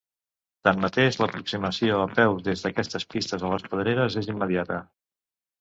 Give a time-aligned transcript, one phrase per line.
[0.67, 4.85] Tanmateix, l'aproximació a peu des d'aquestes pistes a les pedreres és immediata.